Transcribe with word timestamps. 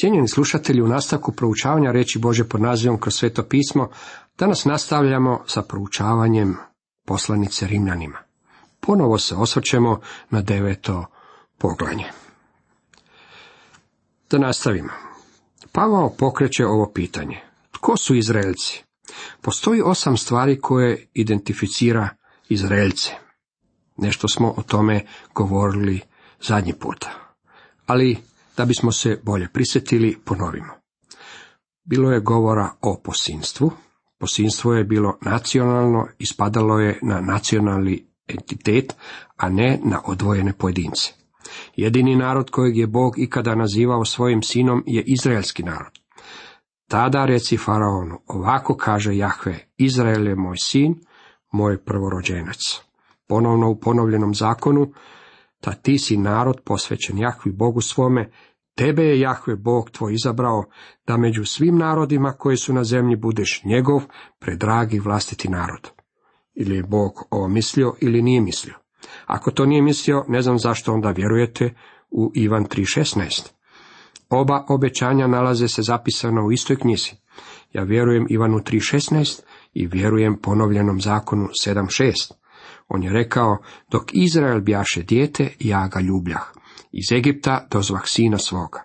Cijenjeni 0.00 0.28
slušatelji, 0.28 0.82
u 0.82 0.88
nastavku 0.88 1.32
proučavanja 1.32 1.92
reći 1.92 2.18
Bože 2.18 2.44
pod 2.44 2.60
nazivom 2.60 3.00
kroz 3.00 3.14
sveto 3.14 3.42
pismo, 3.42 3.90
danas 4.38 4.64
nastavljamo 4.64 5.44
sa 5.46 5.62
proučavanjem 5.62 6.56
poslanice 7.06 7.66
Rimljanima. 7.66 8.18
Ponovo 8.80 9.18
se 9.18 9.34
osvrćemo 9.34 10.00
na 10.30 10.42
deveto 10.42 11.04
poglanje. 11.58 12.04
Da 14.30 14.38
nastavimo. 14.38 14.90
Pavao 15.72 16.14
pokreće 16.18 16.66
ovo 16.66 16.92
pitanje. 16.94 17.40
Tko 17.72 17.96
su 17.96 18.14
Izraelci? 18.14 18.84
Postoji 19.40 19.82
osam 19.82 20.16
stvari 20.16 20.60
koje 20.60 21.06
identificira 21.14 22.08
Izraelce. 22.48 23.10
Nešto 23.96 24.28
smo 24.28 24.54
o 24.56 24.62
tome 24.62 25.06
govorili 25.34 26.00
zadnji 26.40 26.72
puta. 26.72 27.10
Ali 27.86 28.27
da 28.58 28.64
bismo 28.64 28.92
se 28.92 29.20
bolje 29.22 29.48
prisjetili, 29.52 30.16
ponovimo. 30.24 30.72
Bilo 31.84 32.12
je 32.12 32.20
govora 32.20 32.70
o 32.80 33.00
posinstvu. 33.04 33.72
Posinstvo 34.18 34.74
je 34.74 34.84
bilo 34.84 35.18
nacionalno 35.22 36.06
i 36.18 36.26
spadalo 36.26 36.78
je 36.78 36.98
na 37.02 37.20
nacionalni 37.20 38.06
entitet, 38.28 38.94
a 39.36 39.48
ne 39.48 39.78
na 39.84 40.00
odvojene 40.04 40.52
pojedince. 40.52 41.12
Jedini 41.76 42.16
narod 42.16 42.50
kojeg 42.50 42.76
je 42.76 42.86
Bog 42.86 43.18
ikada 43.18 43.54
nazivao 43.54 44.04
svojim 44.04 44.42
sinom 44.42 44.84
je 44.86 45.02
izraelski 45.06 45.62
narod. 45.62 45.98
Tada 46.88 47.24
reci 47.24 47.56
faraonu, 47.56 48.20
ovako 48.26 48.76
kaže 48.76 49.16
Jahve, 49.16 49.58
Izrael 49.76 50.26
je 50.26 50.34
moj 50.34 50.56
sin, 50.56 50.94
moj 51.52 51.84
prvorođenac. 51.84 52.80
Ponovno 53.28 53.70
u 53.70 53.80
ponovljenom 53.80 54.34
zakonu, 54.34 54.92
ta 55.60 55.72
ti 55.72 55.98
si 55.98 56.16
narod 56.16 56.60
posvećen 56.64 57.18
Jahvi 57.18 57.52
Bogu 57.52 57.80
svome, 57.80 58.30
tebe 58.78 59.02
je 59.02 59.20
Jahve 59.20 59.56
Bog 59.56 59.90
tvoj 59.90 60.14
izabrao, 60.14 60.64
da 61.06 61.16
među 61.16 61.44
svim 61.44 61.78
narodima 61.78 62.32
koji 62.32 62.56
su 62.56 62.72
na 62.72 62.84
zemlji 62.84 63.16
budeš 63.16 63.62
njegov, 63.64 64.02
predragi 64.38 64.98
vlastiti 64.98 65.48
narod. 65.48 65.90
Ili 66.54 66.76
je 66.76 66.82
Bog 66.82 67.12
ovo 67.30 67.48
mislio 67.48 67.94
ili 68.00 68.22
nije 68.22 68.40
mislio. 68.40 68.74
Ako 69.26 69.50
to 69.50 69.66
nije 69.66 69.82
mislio, 69.82 70.24
ne 70.28 70.42
znam 70.42 70.58
zašto 70.58 70.92
onda 70.92 71.10
vjerujete 71.10 71.74
u 72.10 72.32
Ivan 72.34 72.64
3.16. 72.64 73.50
Oba 74.30 74.64
obećanja 74.68 75.26
nalaze 75.26 75.68
se 75.68 75.82
zapisano 75.82 76.46
u 76.46 76.52
istoj 76.52 76.76
knjizi. 76.76 77.10
Ja 77.72 77.82
vjerujem 77.82 78.26
Ivanu 78.30 78.58
3.16 78.58 79.40
i 79.72 79.86
vjerujem 79.86 80.38
ponovljenom 80.42 81.00
zakonu 81.00 81.48
7.6. 81.66 82.32
On 82.88 83.02
je 83.02 83.12
rekao, 83.12 83.58
dok 83.90 84.02
Izrael 84.12 84.60
bjaše 84.60 85.02
dijete, 85.02 85.48
ja 85.60 85.88
ga 85.88 86.00
ljubljah. 86.00 86.57
Iz 86.92 87.12
Egipta 87.12 87.66
dozvah 87.70 88.02
sina 88.04 88.38
svoga. 88.38 88.84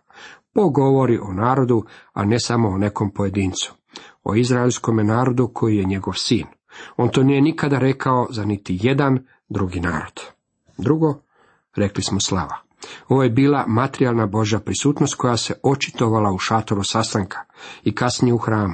Bog 0.55 0.73
govori 0.73 1.17
o 1.17 1.33
narodu, 1.33 1.85
a 2.13 2.25
ne 2.25 2.39
samo 2.39 2.69
o 2.69 2.77
nekom 2.77 3.11
pojedincu. 3.11 3.73
O 4.23 4.35
izraelskome 4.35 5.03
narodu 5.03 5.51
koji 5.53 5.77
je 5.77 5.85
njegov 5.85 6.13
sin. 6.13 6.45
On 6.97 7.09
to 7.09 7.23
nije 7.23 7.41
nikada 7.41 7.79
rekao 7.79 8.27
za 8.29 8.45
niti 8.45 8.79
jedan 8.81 9.25
drugi 9.49 9.79
narod. 9.79 10.21
Drugo, 10.77 11.19
rekli 11.75 12.03
smo 12.03 12.19
slava. 12.19 12.57
Ovo 13.07 13.23
je 13.23 13.29
bila 13.29 13.65
materijalna 13.67 14.25
Božja 14.25 14.59
prisutnost 14.59 15.15
koja 15.15 15.37
se 15.37 15.53
očitovala 15.63 16.31
u 16.31 16.37
šatoru 16.37 16.83
sastanka 16.83 17.39
i 17.83 17.95
kasnije 17.95 18.33
u 18.33 18.37
hramu. 18.37 18.73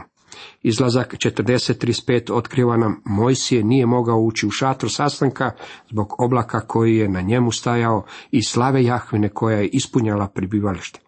Izlazak 0.61 1.13
40.35 1.13 2.33
otkriva 2.33 2.77
nam 2.77 3.01
Mojsije 3.05 3.63
nije 3.63 3.85
mogao 3.85 4.19
ući 4.19 4.47
u 4.47 4.51
šator 4.51 4.91
sastanka 4.91 5.51
zbog 5.89 6.15
oblaka 6.17 6.59
koji 6.59 6.97
je 6.97 7.09
na 7.09 7.21
njemu 7.21 7.51
stajao 7.51 8.05
i 8.31 8.43
slave 8.43 8.83
Jahvine 8.83 9.29
koja 9.29 9.57
je 9.57 9.67
ispunjala 9.67 10.27
prebivalište. 10.27 10.99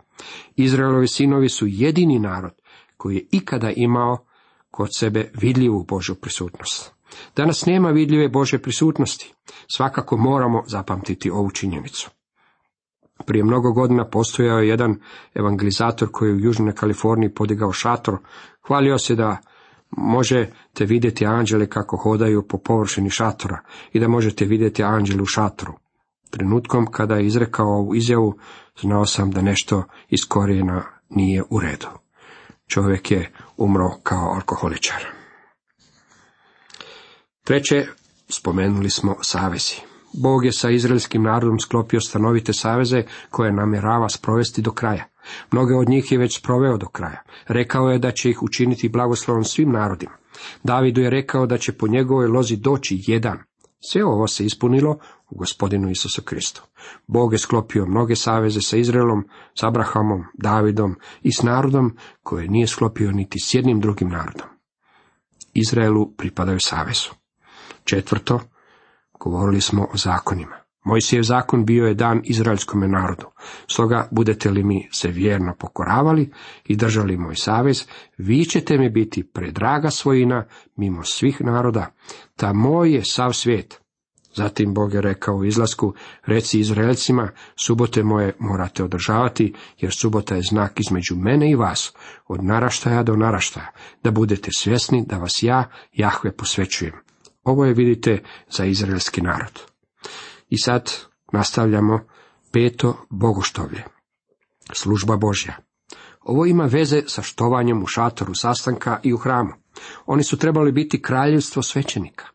Izraelovi 0.56 1.08
sinovi 1.08 1.50
su 1.50 1.68
jedini 1.68 2.20
narod 2.20 2.54
koji 2.98 3.16
je 3.16 3.26
ikada 3.32 3.72
imao 3.76 4.26
kod 4.72 4.90
sebe 4.98 5.32
vidljivu 5.34 5.84
Božju 5.84 6.16
prisutnost. 6.16 6.92
Danas 7.36 7.66
nema 7.66 7.90
vidljive 7.90 8.30
Bože 8.30 8.60
prisutnosti. 8.60 9.34
Svakako 9.76 10.18
moramo 10.18 10.64
zapamtiti 10.68 11.30
ovu 11.30 11.52
činjenicu. 11.52 12.10
Prije 13.26 13.44
mnogo 13.44 13.72
godina 13.72 14.10
postojao 14.10 14.60
je 14.60 14.68
jedan 14.68 15.00
evangelizator 15.34 16.10
koji 16.12 16.30
je 16.30 16.36
u 16.36 16.40
Južnoj 16.40 16.76
Kaliforniji 16.76 17.34
podigao 17.34 17.72
šator. 17.72 18.18
Hvalio 18.68 18.98
se 18.98 19.16
da 19.16 19.38
možete 19.98 20.86
vidjeti 20.86 21.26
anđele 21.26 21.68
kako 21.68 21.98
hodaju 21.98 22.48
po 22.48 22.58
površini 22.58 23.10
šatora 23.10 23.60
i 23.94 24.00
da 24.00 24.08
možete 24.08 24.46
vidjeti 24.46 24.84
anđele 24.84 25.22
u 25.22 25.26
šatoru. 25.26 25.74
Trenutkom 26.30 26.86
kada 26.92 27.16
je 27.16 27.26
izrekao 27.26 27.68
ovu 27.68 27.96
izjavu, 27.96 28.38
znao 28.82 29.06
sam 29.06 29.32
da 29.32 29.42
nešto 29.42 29.84
iz 30.10 30.20
korijena 30.28 30.84
nije 31.10 31.44
u 31.50 31.60
redu. 31.60 31.88
Čovjek 32.68 33.12
je 33.12 33.32
umro 33.58 33.90
kao 34.04 34.34
alkoholičar. 34.34 35.06
Treće, 37.44 37.88
spomenuli 38.30 38.90
smo 38.90 39.16
savezi. 39.22 39.91
Bog 40.14 40.46
je 40.46 40.52
sa 40.52 40.70
izraelskim 40.70 41.24
narodom 41.24 41.60
sklopio 41.60 42.02
stanovite 42.02 42.54
saveze 42.54 43.04
koje 43.30 43.54
namjerava 43.54 44.10
sprovesti 44.10 44.62
do 44.62 44.72
kraja. 44.72 45.06
Mnoge 45.52 45.76
od 45.76 45.90
njih 45.90 46.12
je 46.12 46.18
već 46.18 46.40
sproveo 46.40 46.78
do 46.78 46.88
kraja. 46.88 47.24
Rekao 47.48 47.90
je 47.90 48.00
da 48.00 48.12
će 48.12 48.30
ih 48.30 48.44
učiniti 48.44 48.90
blagoslovom 48.90 49.44
svim 49.44 49.72
narodima. 49.72 50.12
Davidu 50.64 51.02
je 51.02 51.10
rekao 51.10 51.46
da 51.46 51.58
će 51.58 51.72
po 51.72 51.88
njegovoj 51.88 52.28
lozi 52.28 52.58
doći 52.58 53.04
jedan. 53.08 53.38
Sve 53.80 54.06
ovo 54.06 54.28
se 54.28 54.46
ispunilo 54.46 54.98
u 55.30 55.38
gospodinu 55.38 55.90
Isusu 55.90 56.22
Kristu. 56.22 56.64
Bog 57.08 57.34
je 57.34 57.40
sklopio 57.40 57.86
mnoge 57.86 58.16
saveze 58.16 58.62
sa 58.62 58.78
Izraelom, 58.78 59.28
s 59.60 59.64
Abrahamom, 59.64 60.24
Davidom 60.34 60.96
i 61.22 61.32
s 61.32 61.42
narodom 61.42 61.98
koje 62.24 62.48
nije 62.48 62.68
sklopio 62.68 63.12
niti 63.12 63.40
s 63.40 63.54
jednim 63.54 63.80
drugim 63.80 64.10
narodom. 64.10 64.48
Izraelu 65.54 66.12
pripadaju 66.18 66.60
savezu. 66.60 67.10
Četvrto, 67.84 68.40
govorili 69.30 69.62
smo 69.62 69.84
o 69.94 69.98
zakonima. 69.98 70.56
Mojsijev 70.84 71.24
zakon 71.24 71.66
bio 71.66 71.86
je 71.86 71.94
dan 71.94 72.22
izraelskome 72.24 72.88
narodu. 72.88 73.26
Stoga 73.68 74.08
budete 74.12 74.50
li 74.50 74.64
mi 74.64 74.90
se 74.92 75.08
vjerno 75.08 75.56
pokoravali 75.60 76.32
i 76.66 76.76
držali 76.76 77.18
moj 77.18 77.36
savez, 77.36 77.86
vi 78.18 78.46
ćete 78.46 78.78
mi 78.78 78.90
biti 78.90 79.24
predraga 79.24 79.90
svojina 79.90 80.46
mimo 80.76 81.04
svih 81.04 81.42
naroda, 81.42 81.94
ta 82.36 82.54
moj 82.54 82.94
je 82.94 83.06
sav 83.06 83.34
svijet. 83.34 83.82
Zatim 84.34 84.74
Bog 84.74 84.94
je 84.94 85.02
rekao 85.02 85.36
u 85.36 85.46
izlasku, 85.46 85.94
reci 86.26 86.60
Izraelcima, 86.60 87.30
subote 87.56 88.04
moje 88.04 88.36
morate 88.40 88.84
održavati, 88.84 89.54
jer 89.78 89.94
subota 89.94 90.36
je 90.36 90.42
znak 90.42 90.80
između 90.80 91.16
mene 91.16 91.52
i 91.52 91.56
vas, 91.56 91.94
od 92.28 92.44
naraštaja 92.44 93.04
do 93.04 93.16
naraštaja, 93.16 93.72
da 94.04 94.12
budete 94.12 94.50
svjesni 94.58 95.06
da 95.08 95.18
vas 95.18 95.44
ja, 95.44 95.70
Jahve, 95.94 96.32
posvećujem. 96.32 97.11
Ovo 97.44 97.66
je, 97.66 97.74
vidite, 97.74 98.24
za 98.58 98.66
izraelski 98.66 99.22
narod. 99.22 99.62
I 100.50 100.58
sad 100.58 100.92
nastavljamo 101.34 102.00
peto 102.52 103.06
bogoštovlje. 103.10 103.84
Služba 104.74 105.18
Božja. 105.18 105.58
Ovo 106.22 106.46
ima 106.46 106.66
veze 106.66 107.02
sa 107.08 107.22
štovanjem 107.22 107.84
u 107.84 107.88
šatoru 107.88 108.36
sastanka 108.36 109.00
i 109.04 109.14
u 109.14 109.18
hramu. 109.18 109.54
Oni 110.06 110.24
su 110.24 110.38
trebali 110.38 110.72
biti 110.72 111.02
kraljevstvo 111.02 111.64
svećenika. 111.64 112.26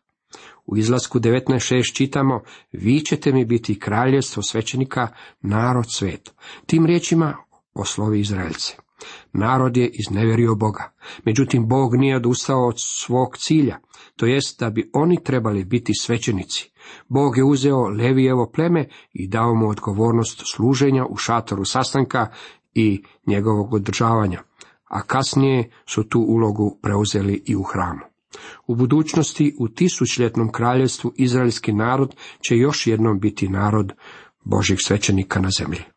U 0.65 0.77
izlasku 0.77 1.19
19.6 1.19 1.95
čitamo, 1.95 2.41
vi 2.71 2.99
ćete 2.99 3.31
mi 3.31 3.45
biti 3.45 3.79
kraljevstvo 3.79 4.43
svećenika, 4.43 5.07
narod 5.41 5.85
svet. 5.89 6.33
Tim 6.65 6.85
riječima 6.85 7.37
oslovi 7.73 8.19
Izraelce. 8.19 8.86
Narod 9.33 9.77
je 9.77 9.91
iznevjerio 9.93 10.55
Boga. 10.55 10.91
Međutim, 11.25 11.67
Bog 11.67 11.95
nije 11.95 12.15
odustao 12.15 12.67
od 12.67 12.75
svog 12.77 13.37
cilja, 13.37 13.77
to 14.15 14.25
jest 14.25 14.59
da 14.59 14.69
bi 14.69 14.89
oni 14.93 15.23
trebali 15.23 15.65
biti 15.65 15.93
svećenici. 16.01 16.71
Bog 17.07 17.37
je 17.37 17.43
uzeo 17.43 17.89
Levijevo 17.89 18.51
pleme 18.55 18.87
i 19.13 19.27
dao 19.27 19.55
mu 19.55 19.69
odgovornost 19.69 20.41
služenja 20.55 21.05
u 21.05 21.17
šatoru 21.17 21.65
sastanka 21.65 22.27
i 22.73 23.03
njegovog 23.27 23.73
održavanja, 23.73 24.41
a 24.87 25.01
kasnije 25.01 25.71
su 25.85 26.03
tu 26.03 26.19
ulogu 26.19 26.79
preuzeli 26.81 27.43
i 27.45 27.55
u 27.55 27.63
hramu. 27.63 28.01
U 28.67 28.75
budućnosti 28.75 29.55
u 29.59 29.67
tisućljetnom 29.67 30.51
kraljevstvu 30.51 31.13
izraelski 31.15 31.73
narod 31.73 32.15
će 32.47 32.57
još 32.57 32.87
jednom 32.87 33.19
biti 33.19 33.49
narod 33.49 33.93
Božih 34.43 34.77
svećenika 34.81 35.39
na 35.39 35.49
zemlji. 35.49 35.96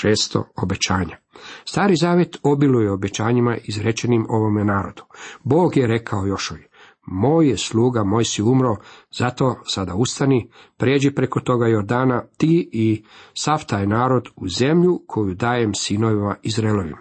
Šesto 0.00 0.48
obećanja. 0.56 1.16
Stari 1.64 1.96
zavjet 1.96 2.38
obiluje 2.42 2.92
obećanjima 2.92 3.56
izrečenim 3.64 4.26
ovome 4.28 4.64
narodu. 4.64 5.02
Bog 5.44 5.76
je 5.76 5.86
rekao 5.86 6.26
Jošovi, 6.26 6.66
moj 7.06 7.48
je 7.48 7.56
sluga, 7.56 8.04
moj 8.04 8.24
si 8.24 8.42
umro, 8.42 8.76
zato 9.18 9.56
sada 9.64 9.94
ustani, 9.94 10.50
prijeđi 10.76 11.10
preko 11.10 11.40
toga 11.40 11.66
Jordana, 11.66 12.22
ti 12.36 12.70
i 12.72 13.04
sav 13.34 13.66
taj 13.66 13.86
narod 13.86 14.28
u 14.36 14.48
zemlju 14.48 15.02
koju 15.06 15.34
dajem 15.34 15.74
sinovima 15.74 16.36
Izraelovim. 16.42 16.96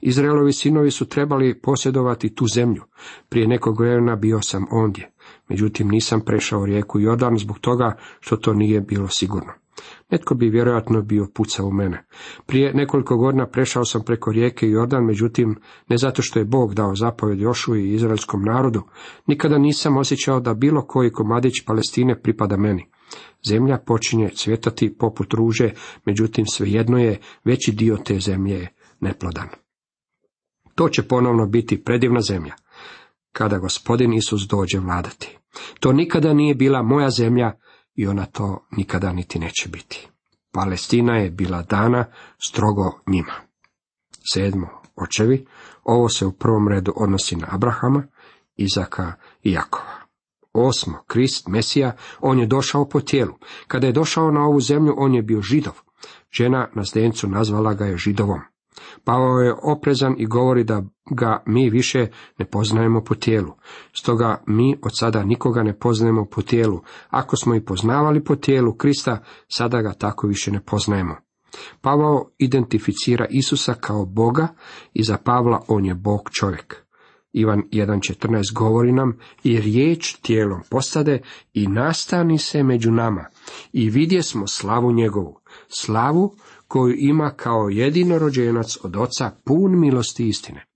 Izraelovi 0.00 0.52
sinovi 0.52 0.90
su 0.90 1.08
trebali 1.08 1.60
posjedovati 1.60 2.34
tu 2.34 2.46
zemlju. 2.54 2.82
Prije 3.28 3.48
nekog 3.48 3.80
vremena 3.80 4.16
bio 4.16 4.42
sam 4.42 4.66
ondje. 4.70 5.11
Međutim 5.52 5.88
nisam 5.88 6.20
prešao 6.20 6.66
rijeku 6.66 7.00
Jordan 7.00 7.38
zbog 7.38 7.58
toga 7.58 7.96
što 8.20 8.36
to 8.36 8.52
nije 8.54 8.80
bilo 8.80 9.08
sigurno. 9.08 9.52
Netko 10.10 10.34
bi 10.34 10.48
vjerojatno 10.48 11.02
bio 11.02 11.26
pucao 11.34 11.66
u 11.66 11.72
mene. 11.72 12.04
Prije 12.46 12.74
nekoliko 12.74 13.16
godina 13.16 13.46
prešao 13.46 13.84
sam 13.84 14.02
preko 14.04 14.32
rijeke 14.32 14.68
Jordan, 14.68 15.04
međutim, 15.04 15.56
ne 15.88 15.96
zato 15.96 16.22
što 16.22 16.38
je 16.38 16.44
Bog 16.44 16.74
dao 16.74 16.94
zapovjed 16.94 17.40
Jošu 17.40 17.76
i 17.76 17.94
izraelskom 17.94 18.42
narodu, 18.42 18.82
nikada 19.26 19.58
nisam 19.58 19.96
osjećao 19.96 20.40
da 20.40 20.54
bilo 20.54 20.86
koji 20.86 21.12
komadić 21.12 21.64
Palestine 21.66 22.20
pripada 22.22 22.56
meni. 22.56 22.86
Zemlja 23.48 23.78
počinje 23.86 24.28
cvjetati 24.28 24.94
poput 24.98 25.32
ruže, 25.32 25.70
međutim 26.06 26.46
svejedno 26.46 26.98
je 26.98 27.20
veći 27.44 27.72
dio 27.72 27.96
te 28.04 28.18
zemlje 28.18 28.68
neplodan. 29.00 29.48
To 30.74 30.88
će 30.88 31.02
ponovno 31.02 31.46
biti 31.46 31.84
predivna 31.84 32.20
zemlja, 32.20 32.54
kada 33.32 33.58
gospodin 33.58 34.12
Isus 34.12 34.42
dođe 34.42 34.78
vladati. 34.78 35.38
To 35.80 35.92
nikada 35.92 36.34
nije 36.34 36.54
bila 36.54 36.82
moja 36.82 37.10
zemlja 37.10 37.52
i 37.94 38.06
ona 38.06 38.26
to 38.26 38.66
nikada 38.76 39.12
niti 39.12 39.38
neće 39.38 39.68
biti. 39.68 40.08
Palestina 40.52 41.16
je 41.16 41.30
bila 41.30 41.62
dana 41.62 42.04
strogo 42.48 43.00
njima. 43.06 43.32
Sedmo, 44.32 44.68
očevi, 44.96 45.46
ovo 45.84 46.08
se 46.08 46.26
u 46.26 46.32
prvom 46.32 46.68
redu 46.68 46.92
odnosi 46.96 47.36
na 47.36 47.46
Abrahama, 47.50 48.02
Izaka 48.56 49.12
i 49.42 49.52
Jakova. 49.52 50.02
Osmo, 50.52 51.04
Krist, 51.06 51.48
Mesija, 51.48 51.96
on 52.20 52.38
je 52.38 52.46
došao 52.46 52.88
po 52.88 53.00
tijelu. 53.00 53.34
Kada 53.68 53.86
je 53.86 53.92
došao 53.92 54.30
na 54.30 54.44
ovu 54.44 54.60
zemlju, 54.60 54.94
on 54.96 55.14
je 55.14 55.22
bio 55.22 55.42
židov. 55.42 55.72
Žena 56.32 56.68
na 56.74 56.82
zdencu 56.84 57.28
nazvala 57.28 57.74
ga 57.74 57.86
je 57.86 57.96
židovom. 57.96 58.40
Pavao 59.04 59.38
je 59.38 59.54
oprezan 59.62 60.14
i 60.18 60.26
govori 60.26 60.64
da 60.64 60.82
ga 61.10 61.42
mi 61.46 61.70
više 61.70 62.06
ne 62.38 62.44
poznajemo 62.44 63.04
po 63.04 63.14
tijelu. 63.14 63.52
Stoga 63.92 64.42
mi 64.46 64.76
od 64.82 64.90
sada 64.94 65.24
nikoga 65.24 65.62
ne 65.62 65.78
poznajemo 65.78 66.24
po 66.24 66.42
tijelu. 66.42 66.80
Ako 67.10 67.36
smo 67.36 67.54
i 67.54 67.64
poznavali 67.64 68.24
po 68.24 68.36
tijelu 68.36 68.74
Krista, 68.74 69.24
sada 69.48 69.82
ga 69.82 69.92
tako 69.92 70.26
više 70.26 70.50
ne 70.50 70.60
poznajemo. 70.60 71.16
Pavao 71.80 72.30
identificira 72.38 73.26
Isusa 73.30 73.74
kao 73.74 74.06
Boga 74.06 74.48
i 74.92 75.02
za 75.02 75.18
Pavla 75.24 75.62
on 75.68 75.84
je 75.84 75.94
Bog 75.94 76.30
čovjek. 76.30 76.86
Ivan 77.32 77.62
1.14 77.72 78.54
govori 78.54 78.92
nam 78.92 79.18
i 79.44 79.60
riječ 79.60 80.16
tijelom 80.22 80.60
postade 80.70 81.20
i 81.54 81.66
nastani 81.66 82.38
se 82.38 82.62
među 82.62 82.90
nama 82.90 83.24
i 83.72 83.90
vidje 83.90 84.22
smo 84.22 84.46
slavu 84.46 84.92
njegovu, 84.92 85.40
slavu 85.68 86.36
koju 86.68 86.94
ima 86.98 87.30
kao 87.30 87.68
jedinorođenac 87.68 88.78
od 88.82 88.96
oca 88.96 89.30
pun 89.44 89.80
milosti 89.80 90.28
istine. 90.28 90.66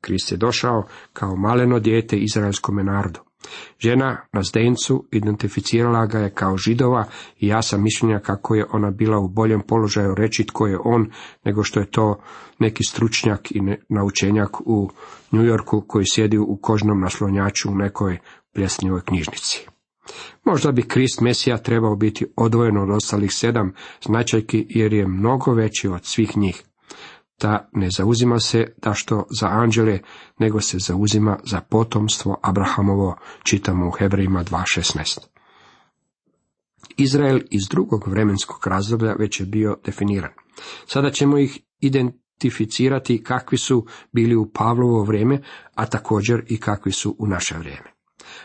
Krist 0.00 0.32
je 0.32 0.36
došao 0.36 0.86
kao 1.12 1.36
maleno 1.36 1.78
dijete 1.78 2.16
izraelskome 2.16 2.84
narodu. 2.84 3.29
Žena 3.78 4.26
na 4.32 4.42
zdencu 4.42 5.04
identificirala 5.10 6.06
ga 6.06 6.18
je 6.18 6.30
kao 6.30 6.56
židova 6.56 7.04
i 7.38 7.46
ja 7.46 7.62
sam 7.62 7.82
mišljenja 7.82 8.18
kako 8.18 8.54
je 8.54 8.66
ona 8.72 8.90
bila 8.90 9.18
u 9.18 9.28
boljem 9.28 9.60
položaju 9.60 10.14
reći 10.14 10.46
tko 10.46 10.66
je 10.66 10.78
on, 10.84 11.10
nego 11.44 11.62
što 11.62 11.80
je 11.80 11.90
to 11.90 12.20
neki 12.58 12.84
stručnjak 12.84 13.50
i 13.50 13.60
naučenjak 13.88 14.60
u 14.60 14.90
New 15.30 15.44
Yorku 15.44 15.82
koji 15.86 16.04
sjedi 16.12 16.38
u 16.38 16.58
kožnom 16.62 17.00
naslonjaču 17.00 17.70
u 17.70 17.74
nekoj 17.74 18.18
pljesnjivoj 18.54 19.00
knjižnici. 19.04 19.66
Možda 20.44 20.72
bi 20.72 20.82
Krist 20.82 21.20
Mesija 21.20 21.56
trebao 21.56 21.96
biti 21.96 22.26
odvojen 22.36 22.76
od 22.76 22.90
ostalih 22.90 23.30
sedam 23.32 23.72
značajki 24.06 24.66
jer 24.68 24.92
je 24.92 25.06
mnogo 25.06 25.54
veći 25.54 25.88
od 25.88 26.04
svih 26.04 26.36
njih. 26.36 26.62
Ta 27.40 27.68
ne 27.72 27.88
zauzima 27.90 28.38
se 28.38 28.66
da 28.82 28.94
što 28.94 29.26
za 29.40 29.48
anđele, 29.48 29.98
nego 30.38 30.60
se 30.60 30.78
zauzima 30.78 31.38
za 31.44 31.60
potomstvo 31.60 32.40
Abrahamovo, 32.42 33.16
čitamo 33.42 33.88
u 33.88 33.90
Hebrejima 33.90 34.44
2.16. 34.44 35.18
Izrael 36.96 37.40
iz 37.50 37.62
drugog 37.70 38.08
vremenskog 38.08 38.66
razdoblja 38.66 39.14
već 39.18 39.40
je 39.40 39.46
bio 39.46 39.76
definiran. 39.84 40.30
Sada 40.86 41.10
ćemo 41.10 41.38
ih 41.38 41.60
identificirati 41.80 43.22
kakvi 43.22 43.58
su 43.58 43.86
bili 44.12 44.36
u 44.36 44.50
Pavlovo 44.54 45.04
vrijeme, 45.04 45.42
a 45.74 45.86
također 45.86 46.44
i 46.48 46.60
kakvi 46.60 46.92
su 46.92 47.16
u 47.18 47.26
naše 47.26 47.58
vrijeme 47.58 48.00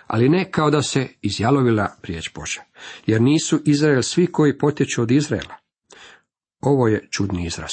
ali 0.07 0.29
ne 0.29 0.51
kao 0.51 0.69
da 0.69 0.81
se 0.81 1.07
izjalovila 1.21 1.95
riječ 2.03 2.31
Božja, 2.35 2.63
jer 3.05 3.21
nisu 3.21 3.59
Izrael 3.65 4.01
svi 4.01 4.27
koji 4.27 4.57
potječu 4.57 5.01
od 5.01 5.11
Izraela. 5.11 5.55
Ovo 6.65 6.87
je 6.87 7.07
čudni 7.11 7.45
izraz. 7.45 7.71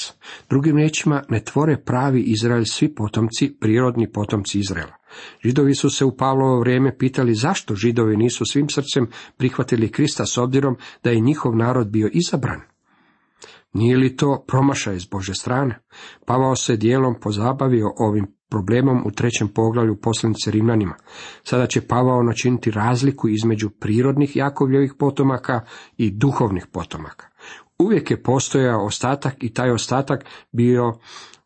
Drugim 0.50 0.77
riječima, 0.77 1.23
ne 1.29 1.44
tvore 1.44 1.77
pravi 1.77 2.23
Izrael 2.23 2.65
svi 2.65 2.94
potomci, 2.94 3.56
prirodni 3.61 4.12
potomci 4.12 4.59
Izraela. 4.59 4.97
Židovi 5.44 5.75
su 5.75 5.91
se 5.91 6.05
u 6.05 6.17
Pavlovo 6.17 6.61
vrijeme 6.61 6.99
pitali 6.99 7.35
zašto 7.35 7.75
židovi 7.75 8.17
nisu 8.17 8.44
svim 8.44 8.69
srcem 8.69 9.06
prihvatili 9.37 9.93
Krista 9.93 10.27
s 10.27 10.39
obzirom 10.39 10.77
da 11.05 11.11
je 11.11 11.21
njihov 11.21 11.56
narod 11.56 11.89
bio 11.89 12.11
izabran. 12.12 12.61
Nije 13.73 13.97
li 13.97 14.17
to 14.17 14.44
promašaj 14.49 15.00
s 15.00 15.09
Bože 15.11 15.35
strane? 15.35 15.79
Pavao 16.27 16.56
se 16.56 16.77
dijelom 16.77 17.15
pozabavio 17.21 17.93
ovim 17.99 18.27
problemom 18.49 19.03
u 19.06 19.11
trećem 19.11 19.49
poglavlju 19.49 19.97
poslanice 19.97 20.50
Rimljanima. 20.50 20.94
Sada 21.43 21.67
će 21.67 21.87
Pavao 21.87 22.23
načiniti 22.23 22.71
razliku 22.71 23.29
između 23.29 23.71
prirodnih 23.71 24.37
Jakovljevih 24.37 24.94
potomaka 24.99 25.61
i 25.97 26.11
duhovnih 26.11 26.67
potomaka. 26.73 27.31
Uvijek 27.82 28.11
je 28.11 28.23
postojao 28.23 28.84
ostatak 28.84 29.34
i 29.44 29.55
taj 29.55 29.70
ostatak 29.70 30.25
bio 30.52 30.93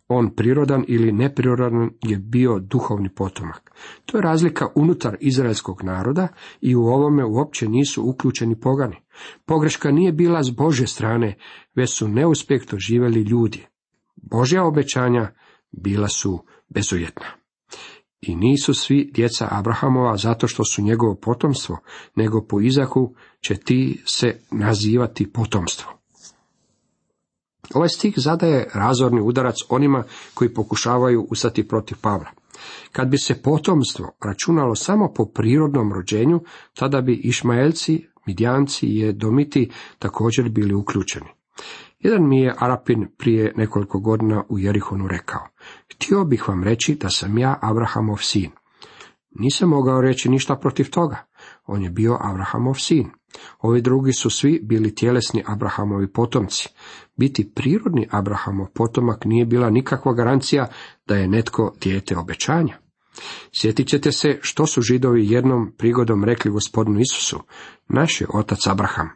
on 0.09 0.35
prirodan 0.37 0.85
ili 0.89 1.13
neprirodan 1.13 1.91
je 2.03 2.19
bio 2.19 2.59
duhovni 2.59 3.09
potomak. 3.09 3.73
To 4.07 4.19
je 4.19 4.23
razlika 4.23 4.69
unutar 4.75 5.17
izraelskog 5.21 5.83
naroda 5.83 6.29
i 6.61 6.77
u 6.77 6.81
ovome 6.81 7.25
uopće 7.25 7.69
nisu 7.69 8.03
uključeni 8.09 8.61
pogani. 8.61 8.97
Pogreška 9.45 9.91
nije 9.91 10.13
bila 10.13 10.43
s 10.43 10.51
Bože 10.51 10.87
strane, 10.87 11.39
već 11.75 11.91
su 11.91 12.09
neuspjeh 12.09 12.63
živjeli 12.77 13.21
ljudi. 13.21 13.67
Božja 14.17 14.65
obećanja 14.65 15.33
bila 15.71 16.09
su 16.09 16.45
bezuvjetna. 16.69 17.27
I 18.21 18.37
nisu 18.37 18.75
svi 18.75 19.11
djeca 19.15 19.49
Abrahamova 19.51 20.17
zato 20.17 20.49
što 20.49 20.65
su 20.65 20.83
njegovo 20.83 21.15
potomstvo, 21.15 21.79
nego 22.17 22.47
po 22.47 22.61
Izaku 22.61 23.15
će 23.41 23.55
ti 23.55 24.03
se 24.07 24.41
nazivati 24.51 25.33
potomstvo. 25.33 25.96
Ovaj 27.75 27.89
stih 27.89 28.15
zadaje 28.17 28.69
razorni 28.75 29.21
udarac 29.21 29.57
onima 29.69 30.05
koji 30.35 30.55
pokušavaju 30.55 31.27
ustati 31.31 31.69
protiv 31.69 31.99
Pavla. 32.01 32.31
Kad 32.93 33.09
bi 33.09 33.19
se 33.19 33.43
potomstvo 33.43 34.17
računalo 34.25 34.75
samo 34.75 35.13
po 35.13 35.25
prirodnom 35.25 35.93
rođenju, 35.93 36.41
tada 36.75 37.01
bi 37.01 37.15
Išmaelci, 37.15 38.07
Midjanci 38.27 38.87
i 38.87 39.09
Edomiti 39.09 39.71
također 39.99 40.49
bili 40.49 40.75
uključeni. 40.75 41.27
Jedan 41.99 42.29
mi 42.29 42.41
je 42.41 42.55
Arapin 42.59 43.09
prije 43.19 43.53
nekoliko 43.57 44.01
godina 44.01 44.45
u 44.49 44.59
Jerihonu 44.59 45.09
rekao, 45.09 45.47
htio 45.95 46.25
bih 46.25 46.49
vam 46.49 46.65
reći 46.65 46.95
da 46.95 47.09
sam 47.09 47.39
ja 47.39 47.59
Abrahamov 47.63 48.17
sin. 48.17 48.51
Nisam 49.31 49.69
mogao 49.69 50.01
reći 50.01 50.29
ništa 50.29 50.57
protiv 50.57 50.91
toga. 50.91 51.17
On 51.67 51.83
je 51.83 51.91
bio 51.91 52.19
Abrahamov 52.21 52.75
sin. 52.75 53.11
Ovi 53.61 53.81
drugi 53.81 54.13
su 54.13 54.31
svi 54.31 54.61
bili 54.63 54.95
tjelesni 54.95 55.45
Abrahamovi 55.47 56.13
potomci. 56.13 56.69
Biti 57.17 57.53
prirodni 57.55 58.09
Abrahamov 58.11 58.67
potomak 58.75 59.25
nije 59.25 59.47
bila 59.47 59.71
nikakva 59.71 60.15
garancija 60.15 60.69
da 61.07 61.17
je 61.17 61.29
netko 61.29 61.75
dijete 61.81 62.17
obećanja. 62.17 62.79
Sjetit 63.61 63.89
ćete 63.89 64.13
se 64.13 64.39
što 64.43 64.67
su 64.67 64.83
židovi 64.83 65.31
jednom 65.31 65.73
prigodom 65.79 66.25
rekli 66.25 66.51
gospodinu 66.51 67.01
Isusu, 67.01 67.41
naš 67.89 68.21
je 68.21 68.27
otac 68.35 68.67
Abraham. 68.67 69.09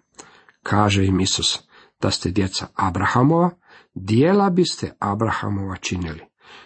Kaže 0.62 1.06
im 1.06 1.20
Isus, 1.20 1.58
da 2.00 2.10
ste 2.10 2.30
djeca 2.30 2.66
Abrahamova, 2.74 3.50
dijela 3.94 4.50
biste 4.50 4.92
Abrahamova 4.98 5.76
činili. 5.76 6.20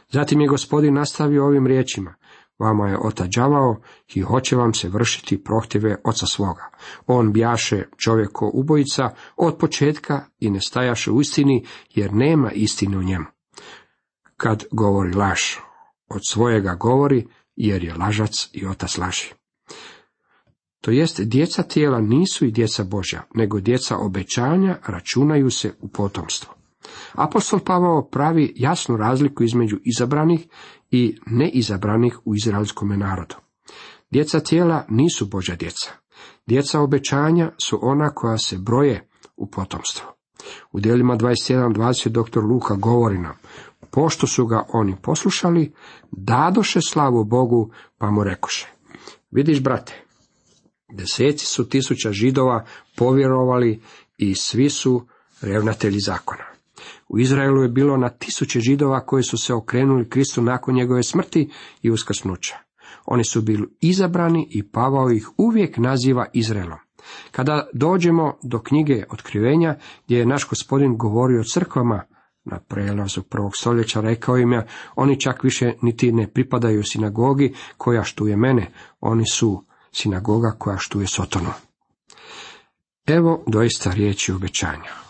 Zatim 0.08 0.40
je 0.40 0.49
gospodin 0.49 0.94
nastavio 0.94 1.46
ovim 1.46 1.66
riječima, 1.66 2.14
vama 2.58 2.88
je 2.88 2.99
otac 2.99 3.28
đavao 3.37 3.76
i 4.14 4.20
hoće 4.20 4.56
vam 4.56 4.75
se 4.75 4.88
vršiti 4.88 5.44
prohtjeve 5.44 5.96
oca 6.04 6.26
svoga. 6.26 6.70
On 7.06 7.32
bjaše 7.32 7.84
čovjeko 7.96 8.50
ubojica 8.54 9.11
od 9.37 9.58
početka 9.58 10.25
i 10.38 10.50
ne 10.50 10.61
stajaše 10.61 11.11
u 11.11 11.20
istini, 11.20 11.66
jer 11.90 12.12
nema 12.12 12.50
istine 12.52 12.99
u 12.99 13.02
njemu. 13.02 13.25
Kad 14.37 14.64
govori 14.70 15.14
laž, 15.14 15.40
od 16.08 16.20
svojega 16.28 16.75
govori, 16.75 17.26
jer 17.56 17.84
je 17.84 17.94
lažac 17.94 18.49
i 18.52 18.66
otac 18.66 18.99
laži. 18.99 19.32
To 20.80 20.90
jest, 20.90 21.20
djeca 21.20 21.62
tijela 21.62 22.00
nisu 22.00 22.46
i 22.46 22.50
djeca 22.50 22.84
Božja, 22.84 23.23
nego 23.34 23.61
djeca 23.61 23.96
obećanja 23.96 24.78
računaju 24.87 25.50
se 25.50 25.75
u 25.80 25.88
potomstvo. 25.88 26.54
Apostol 27.12 27.61
Pavao 27.61 28.08
pravi 28.08 28.52
jasnu 28.56 28.96
razliku 28.96 29.44
između 29.44 29.76
izabranih 29.84 30.46
i 30.94 31.18
neizabranih 31.26 32.18
u 32.24 32.34
izraelskom 32.34 32.98
narodu. 32.98 33.34
Djeca 34.10 34.40
tijela 34.40 34.84
nisu 34.88 35.26
Božja 35.26 35.56
djeca. 35.56 35.90
Djeca 36.46 36.80
obećanja 36.80 37.50
su 37.64 37.78
ona 37.82 38.10
koja 38.14 38.38
se 38.38 38.58
broje 38.58 39.08
u 39.36 39.50
potomstvo. 39.50 40.14
U 40.72 40.80
dijelima 40.80 41.16
21.20 41.16 42.08
dr. 42.08 42.40
Luka 42.40 42.74
govori 42.74 43.18
nam, 43.18 43.34
pošto 43.90 44.26
su 44.26 44.46
ga 44.46 44.62
oni 44.72 44.96
poslušali, 45.02 45.72
dadoše 46.10 46.80
slavu 46.80 47.24
Bogu, 47.24 47.70
pa 47.98 48.10
mu 48.10 48.24
rekoše, 48.24 48.68
vidiš 49.30 49.62
brate, 49.62 50.04
Deseci 50.92 51.46
su 51.46 51.68
tisuća 51.68 52.12
židova 52.12 52.64
povjerovali 52.96 53.82
i 54.18 54.34
svi 54.34 54.70
su 54.70 55.06
ravnatelji 55.40 55.98
zakona. 56.00 56.53
U 57.08 57.18
Izraelu 57.18 57.62
je 57.62 57.68
bilo 57.68 57.96
na 57.96 58.08
tisuće 58.08 58.61
židova 58.61 59.06
koji 59.06 59.23
su 59.23 59.38
se 59.38 59.54
okrenuli 59.54 60.08
Kristu 60.08 60.42
nakon 60.42 60.75
njegove 60.75 61.02
smrti 61.02 61.50
i 61.82 61.90
uskrsnuća. 61.90 62.56
Oni 63.06 63.25
su 63.25 63.42
bili 63.42 63.68
izabrani 63.80 64.49
i 64.50 64.70
Pavao 64.70 65.11
ih 65.11 65.30
uvijek 65.37 65.76
naziva 65.76 66.26
Izraelom. 66.32 66.78
Kada 67.30 67.68
dođemo 67.73 68.38
do 68.42 68.62
knjige 68.62 69.04
otkrivenja, 69.11 69.76
gdje 70.04 70.18
je 70.18 70.26
naš 70.26 70.49
gospodin 70.49 70.96
govorio 70.96 71.40
o 71.40 71.44
crkvama, 71.44 72.02
na 72.44 72.61
prelazu 72.61 73.23
prvog 73.23 73.56
stoljeća 73.56 74.00
rekao 74.00 74.38
im 74.38 74.52
je, 74.52 74.66
oni 74.96 75.20
čak 75.20 75.44
više 75.44 75.73
niti 75.82 76.12
ne 76.12 76.32
pripadaju 76.32 76.82
sinagogi 76.84 77.54
koja 77.76 78.04
štuje 78.04 78.37
mene, 78.37 78.70
oni 79.00 79.25
su 79.32 79.64
sinagoga 79.92 80.56
koja 80.58 80.78
štuje 80.78 81.06
Sotonu. 81.06 81.50
Evo 83.06 83.44
doista 83.46 83.90
riječi 83.90 84.32
obećanja. 84.32 85.03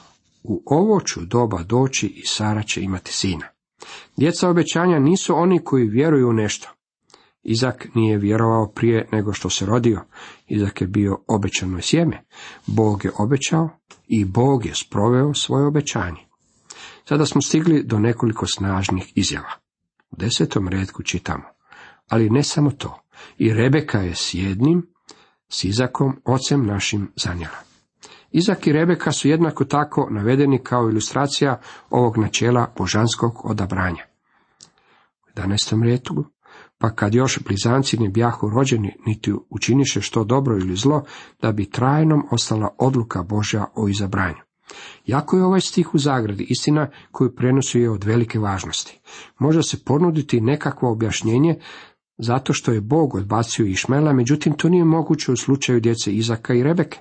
U 0.45 0.63
ovo 0.67 1.01
ću 1.01 1.21
doba 1.25 1.63
doći 1.63 2.07
i 2.07 2.27
Sara 2.27 2.63
će 2.63 2.83
imati 2.83 3.13
sina. 3.13 3.47
Djeca 4.17 4.51
obećanja 4.51 4.99
nisu 4.99 5.37
oni 5.37 5.65
koji 5.65 5.89
vjeruju 5.89 6.29
u 6.29 6.33
nešto. 6.33 6.69
Izak 7.43 7.89
nije 7.95 8.19
vjerovao 8.19 8.73
prije 8.75 9.09
nego 9.13 9.33
što 9.33 9.51
se 9.51 9.67
rodio. 9.67 10.01
Izak 10.47 10.81
je 10.81 10.87
bio 10.87 11.19
obećano 11.29 11.81
sjeme. 11.81 12.25
Bog 12.67 13.05
je 13.05 13.11
obećao 13.19 13.69
i 14.09 14.25
Bog 14.25 14.67
je 14.67 14.75
sproveo 14.75 15.35
svoje 15.35 15.67
obećanje. 15.67 16.21
Sada 17.09 17.27
smo 17.27 17.43
stigli 17.43 17.83
do 17.83 17.99
nekoliko 17.99 18.47
snažnih 18.47 19.13
izjava. 19.15 19.53
U 20.11 20.17
desetom 20.17 20.69
redku 20.69 21.03
čitamo. 21.03 21.45
Ali 22.09 22.31
ne 22.31 22.43
samo 22.43 22.71
to. 22.71 23.01
I 23.39 23.53
Rebeka 23.53 23.99
je 23.99 24.15
s 24.15 24.35
jednim, 24.35 24.87
s 25.49 25.65
Izakom, 25.65 26.21
ocem 26.25 26.67
našim 26.67 27.13
zanjela. 27.17 27.74
Izak 28.31 28.67
i 28.67 28.73
Rebeka 28.73 29.13
su 29.13 29.29
jednako 29.29 29.65
tako 29.65 30.09
navedeni 30.11 30.59
kao 30.59 30.89
ilustracija 30.91 31.61
ovog 31.91 32.19
načela 32.19 32.73
božanskog 32.79 33.41
odabranja. 33.45 34.05
U 35.37 35.41
11. 35.41 35.83
redku 35.85 36.25
pa 36.79 36.91
kad 36.91 37.15
još 37.15 37.39
blizanci 37.45 37.99
ne 37.99 38.09
bjahu 38.09 38.51
rođeni, 38.51 38.97
niti 39.07 39.33
učiniše 39.51 40.01
što 40.01 40.25
dobro 40.25 40.57
ili 40.59 40.77
zlo, 40.77 41.05
da 41.43 41.53
bi 41.53 41.71
trajnom 41.71 42.23
ostala 42.31 42.69
odluka 42.79 43.23
Božja 43.23 43.67
o 43.75 43.89
izabranju. 43.89 44.43
Jako 45.07 45.37
je 45.37 45.45
ovaj 45.45 45.61
stih 45.61 45.95
u 45.95 45.99
zagradi, 45.99 46.47
istina 46.49 46.91
koju 47.11 47.35
prenosi 47.35 47.81
je 47.81 47.91
od 47.91 48.05
velike 48.05 48.39
važnosti. 48.39 49.01
Može 49.39 49.63
se 49.63 49.85
ponuditi 49.85 50.41
nekakvo 50.41 50.93
objašnjenje 50.93 51.59
zato 52.19 52.53
što 52.53 52.73
je 52.73 52.81
Bog 52.81 53.15
odbacio 53.15 53.67
Išmela, 53.67 54.13
međutim 54.13 54.53
to 54.53 54.69
nije 54.69 54.85
moguće 54.85 55.33
u 55.33 55.37
slučaju 55.37 55.81
djece 55.81 56.13
Izaka 56.13 56.55
i 56.55 56.63
Rebeke. 56.63 56.99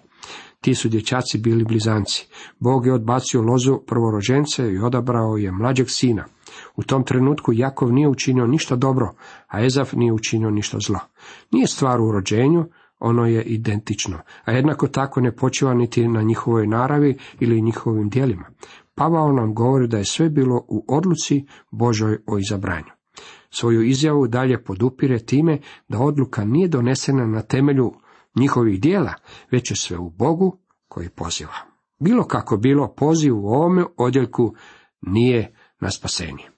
Ti 0.63 0.75
su 0.75 0.89
dječaci 0.89 1.37
bili 1.37 1.63
blizanci. 1.63 2.27
Bog 2.59 2.85
je 2.85 2.93
odbacio 2.93 3.41
lozu 3.41 3.79
prvorođence 3.87 4.71
i 4.71 4.77
odabrao 4.77 5.37
je 5.37 5.51
mlađeg 5.51 5.85
sina. 5.89 6.25
U 6.75 6.83
tom 6.83 7.03
trenutku 7.03 7.53
Jakov 7.53 7.93
nije 7.93 8.07
učinio 8.07 8.47
ništa 8.47 8.75
dobro, 8.75 9.15
a 9.47 9.65
Ezav 9.65 9.89
nije 9.93 10.13
učinio 10.13 10.49
ništa 10.49 10.77
zlo. 10.87 10.99
Nije 11.51 11.67
stvar 11.67 12.01
u 12.01 12.11
rođenju, 12.11 12.65
ono 12.99 13.25
je 13.25 13.43
identično, 13.43 14.19
a 14.45 14.51
jednako 14.51 14.87
tako 14.87 15.21
ne 15.21 15.35
počiva 15.35 15.73
niti 15.73 16.07
na 16.07 16.21
njihovoj 16.21 16.67
naravi 16.67 17.17
ili 17.39 17.61
njihovim 17.61 18.09
dijelima. 18.09 18.45
Pavao 18.95 19.31
nam 19.31 19.53
govori 19.53 19.87
da 19.87 19.97
je 19.97 20.05
sve 20.05 20.29
bilo 20.29 20.65
u 20.67 20.85
odluci 20.87 21.45
Božoj 21.71 22.17
o 22.27 22.37
izabranju. 22.37 22.91
Svoju 23.49 23.81
izjavu 23.81 24.27
dalje 24.27 24.63
podupire 24.63 25.19
time 25.19 25.59
da 25.87 25.99
odluka 25.99 26.45
nije 26.45 26.67
donesena 26.67 27.27
na 27.27 27.41
temelju 27.41 27.91
njihovih 28.35 28.81
dijela, 28.81 29.13
već 29.51 29.71
je 29.71 29.75
sve 29.75 29.97
u 29.97 30.09
Bogu 30.09 30.57
koji 30.87 31.09
poziva. 31.09 31.53
Bilo 31.99 32.27
kako 32.27 32.57
bilo, 32.57 32.93
poziv 32.97 33.37
u 33.37 33.47
ovome 33.47 33.85
odjeljku 33.97 34.55
nije 35.01 35.55
na 35.79 35.91
spasenje. 35.91 36.49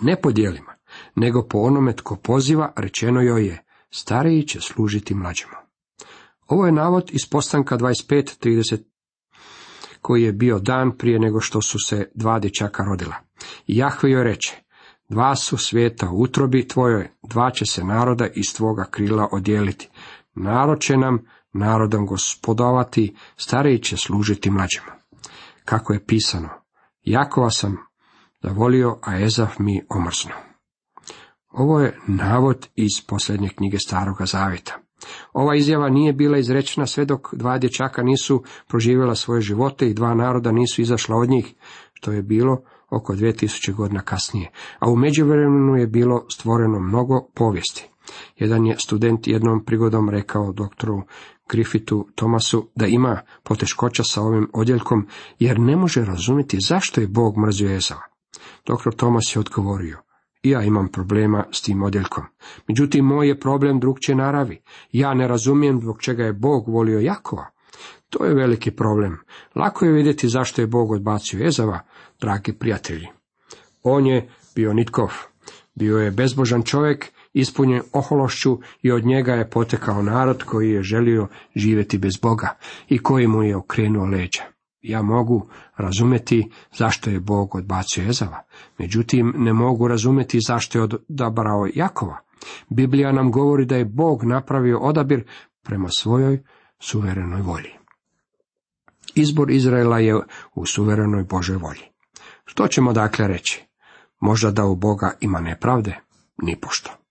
Ne 0.00 0.20
po 0.20 0.32
dijelima, 0.32 0.74
nego 1.14 1.48
po 1.48 1.58
onome 1.58 1.96
tko 1.96 2.16
poziva, 2.16 2.72
rečeno 2.76 3.20
joj 3.20 3.46
je, 3.46 3.64
stariji 3.90 4.42
će 4.42 4.60
služiti 4.60 5.14
mlađima. 5.14 5.56
Ovo 6.48 6.66
je 6.66 6.72
navod 6.72 7.10
iz 7.12 7.28
postanka 7.30 7.76
25.30, 7.76 8.82
koji 10.00 10.22
je 10.22 10.32
bio 10.32 10.58
dan 10.58 10.98
prije 10.98 11.18
nego 11.18 11.40
što 11.40 11.62
su 11.62 11.78
se 11.78 12.10
dva 12.14 12.38
dječaka 12.38 12.84
rodila. 12.84 13.14
I 13.66 13.76
Jahve 13.76 14.10
joj 14.10 14.24
reče, 14.24 14.56
dva 15.08 15.36
su 15.36 15.56
svijeta 15.56 16.10
u 16.10 16.20
utrobi 16.20 16.68
tvojoj, 16.68 17.10
dva 17.22 17.50
će 17.50 17.66
se 17.66 17.84
naroda 17.84 18.26
iz 18.34 18.54
tvoga 18.56 18.84
krila 18.90 19.28
odijeliti. 19.32 19.88
Narod 20.36 20.80
će 20.80 20.96
nam 20.96 21.18
narodom 21.52 22.06
gospodovati, 22.06 23.14
stariji 23.36 23.78
će 23.78 23.96
služiti 23.96 24.50
mlađima. 24.50 24.92
Kako 25.64 25.92
je 25.92 26.06
pisano, 26.06 26.48
Jakova 27.02 27.50
sam 27.50 27.76
zavolio, 28.42 28.98
a 29.02 29.20
Ezav 29.20 29.48
mi 29.58 29.82
omrzno. 29.88 30.32
Ovo 31.52 31.80
je 31.80 31.98
navod 32.06 32.68
iz 32.74 33.06
posljednje 33.08 33.48
knjige 33.48 33.78
Staroga 33.78 34.26
Zavjeta. 34.26 34.78
Ova 35.32 35.56
izjava 35.56 35.88
nije 35.88 36.12
bila 36.12 36.38
izrečena 36.38 36.86
sve 36.86 37.04
dok 37.04 37.34
dva 37.34 37.58
dječaka 37.58 38.02
nisu 38.02 38.42
proživjela 38.68 39.14
svoje 39.14 39.40
živote 39.40 39.88
i 39.88 39.94
dva 39.94 40.14
naroda 40.14 40.52
nisu 40.52 40.82
izašla 40.82 41.16
od 41.16 41.28
njih, 41.28 41.54
što 41.92 42.12
je 42.12 42.22
bilo 42.22 42.62
oko 42.90 43.14
2000 43.14 43.74
godina 43.74 44.00
kasnije, 44.00 44.50
a 44.78 44.90
u 44.90 44.96
međuvremenu 44.96 45.76
je 45.76 45.86
bilo 45.86 46.26
stvoreno 46.30 46.80
mnogo 46.80 47.26
povijesti. 47.34 47.90
Jedan 48.36 48.66
je 48.66 48.78
student 48.78 49.26
jednom 49.26 49.64
prigodom 49.64 50.10
rekao 50.10 50.52
doktoru 50.52 51.02
Griffithu 51.48 52.08
Tomasu 52.14 52.68
da 52.74 52.86
ima 52.86 53.20
poteškoća 53.42 54.02
sa 54.04 54.22
ovim 54.22 54.50
odjeljkom 54.52 55.06
jer 55.38 55.58
ne 55.58 55.76
može 55.76 56.04
razumjeti 56.04 56.58
zašto 56.60 57.00
je 57.00 57.08
Bog 57.08 57.38
mrzio 57.38 57.76
Ezava. 57.76 58.02
Doktor 58.66 58.94
Tomas 58.94 59.36
je 59.36 59.40
odgovorio, 59.40 59.98
ja 60.42 60.62
imam 60.62 60.88
problema 60.88 61.44
s 61.52 61.62
tim 61.62 61.82
odjeljkom. 61.82 62.24
Međutim, 62.68 63.04
moj 63.04 63.28
je 63.28 63.40
problem 63.40 63.80
drugčije 63.80 64.16
naravi. 64.16 64.62
Ja 64.92 65.14
ne 65.14 65.28
razumijem 65.28 65.80
zbog 65.80 66.00
čega 66.00 66.24
je 66.24 66.32
Bog 66.32 66.68
volio 66.68 67.00
Jakova. 67.00 67.46
To 68.10 68.24
je 68.24 68.34
veliki 68.34 68.70
problem. 68.70 69.18
Lako 69.54 69.84
je 69.84 69.92
vidjeti 69.92 70.28
zašto 70.28 70.60
je 70.60 70.66
Bog 70.66 70.90
odbacio 70.90 71.46
Ezava, 71.46 71.80
dragi 72.20 72.52
prijatelji. 72.52 73.06
On 73.82 74.06
je 74.06 74.28
bio 74.54 74.72
nitkov. 74.72 75.12
Bio 75.74 75.98
je 75.98 76.10
bezbožan 76.10 76.62
čovjek, 76.62 77.12
ispunjen 77.36 77.82
ohološću 77.92 78.58
i 78.82 78.92
od 78.92 79.06
njega 79.06 79.32
je 79.32 79.50
potekao 79.50 80.02
narod 80.02 80.42
koji 80.42 80.70
je 80.70 80.82
želio 80.82 81.28
živjeti 81.56 81.98
bez 81.98 82.16
Boga 82.16 82.56
i 82.88 82.98
koji 82.98 83.26
mu 83.26 83.42
je 83.42 83.56
okrenuo 83.56 84.06
leđa. 84.06 84.42
Ja 84.82 85.02
mogu 85.02 85.48
razumjeti 85.76 86.50
zašto 86.72 87.10
je 87.10 87.20
Bog 87.20 87.54
odbacio 87.54 88.08
Ezava, 88.08 88.42
međutim 88.78 89.34
ne 89.36 89.52
mogu 89.52 89.88
razumjeti 89.88 90.38
zašto 90.46 90.78
je 90.78 90.84
odabrao 91.08 91.68
Jakova. 91.74 92.18
Biblija 92.68 93.12
nam 93.12 93.30
govori 93.30 93.64
da 93.64 93.76
je 93.76 93.84
Bog 93.84 94.24
napravio 94.24 94.78
odabir 94.78 95.24
prema 95.62 95.88
svojoj 95.88 96.42
suverenoj 96.78 97.42
volji. 97.42 97.70
Izbor 99.14 99.50
Izraela 99.50 99.98
je 99.98 100.20
u 100.54 100.66
suverenoj 100.66 101.24
Božoj 101.24 101.56
volji. 101.56 101.84
Što 102.44 102.68
ćemo 102.68 102.92
dakle 102.92 103.28
reći? 103.28 103.64
Možda 104.20 104.50
da 104.50 104.64
u 104.64 104.76
Boga 104.76 105.12
ima 105.20 105.40
nepravde? 105.40 105.96
Ni 106.42 106.56
pošto. 106.60 107.05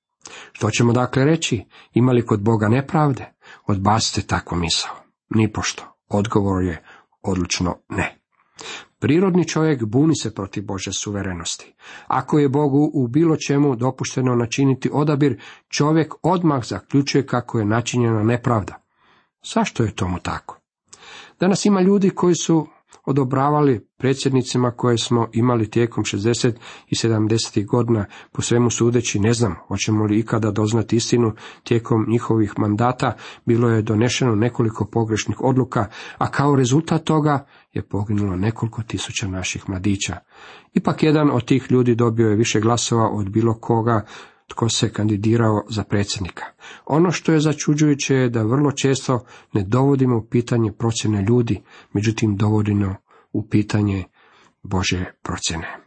Što 0.51 0.70
ćemo 0.70 0.94
dakle 0.94 1.25
reći? 1.25 1.65
Ima 1.94 2.12
li 2.12 2.25
kod 2.25 2.42
Boga 2.42 2.68
nepravde? 2.68 3.34
Odbacite 3.68 4.27
takvu 4.27 4.58
misao. 4.58 4.96
Ni 5.30 5.54
pošto. 5.54 5.84
Odgovor 6.10 6.63
je 6.63 6.84
odlučno 7.22 7.77
ne. 7.89 8.18
Prirodni 9.00 9.48
čovjek 9.48 9.84
buni 9.84 10.15
se 10.15 10.34
protiv 10.34 10.65
Bože 10.65 10.92
suverenosti. 10.94 11.74
Ako 12.08 12.39
je 12.39 12.50
Bogu 12.50 12.92
u 12.94 13.08
bilo 13.08 13.36
čemu 13.48 13.75
dopušteno 13.75 14.36
načiniti 14.36 14.89
odabir, 14.94 15.42
čovjek 15.70 16.13
odmah 16.22 16.65
zaključuje 16.65 17.25
kako 17.25 17.60
je 17.60 17.65
načinjena 17.65 18.24
nepravda. 18.24 18.82
Zašto 19.54 19.84
je 19.84 19.96
tomu 19.96 20.20
tako? 20.20 20.60
Danas 21.39 21.65
ima 21.65 21.82
ljudi 21.82 22.10
koji 22.10 22.36
su 22.36 22.68
odobravali 23.06 23.88
predsjednicima 23.98 24.72
koje 24.72 24.98
smo 24.98 25.27
imali 25.34 25.70
tijekom 25.70 26.04
60 26.04 26.54
i 26.88 26.96
70. 26.96 27.65
godina, 27.65 28.06
po 28.32 28.42
svemu 28.42 28.70
sudeći 28.70 29.20
ne 29.20 29.34
znam 29.34 29.56
hoćemo 29.68 30.06
li 30.06 30.20
ikada 30.20 30.51
doznati 30.51 30.96
istinu, 30.96 31.34
tijekom 31.63 32.06
njihovih 32.10 32.54
mandata 32.58 33.15
bilo 33.46 33.70
je 33.70 33.82
donešeno 33.82 34.36
nekoliko 34.36 34.86
pogrešnih 34.86 35.42
odluka, 35.42 35.86
a 36.18 36.32
kao 36.32 36.56
rezultat 36.56 37.04
toga 37.04 37.46
je 37.74 37.88
poginulo 37.88 38.36
nekoliko 38.36 38.84
tisuća 38.84 39.27
naših 39.27 39.70
mladića. 39.70 40.18
Ipak 40.74 41.04
jedan 41.04 41.32
od 41.32 41.46
tih 41.46 41.68
ljudi 41.70 41.96
dobio 41.96 42.30
je 42.30 42.36
više 42.36 42.60
glasova 42.60 43.10
od 43.10 43.30
bilo 43.30 43.54
koga 43.54 44.06
tko 44.48 44.70
se 44.70 44.94
kandidirao 44.94 45.64
za 45.70 45.84
predsjednika. 45.84 46.44
Ono 46.86 47.12
što 47.12 47.32
je 47.32 47.40
začuđujuće 47.40 48.16
je 48.16 48.30
da 48.30 48.44
vrlo 48.44 48.72
često 48.72 49.25
ne 49.54 49.64
dovodimo 49.64 50.18
u 50.18 50.25
pitanje 50.25 50.72
procjene 50.72 51.22
ljudi, 51.22 51.62
međutim 51.94 52.36
dovodimo 52.36 52.96
u 53.34 53.48
pitanje 53.48 54.04
Bože 54.64 55.06
procjene. 55.24 55.78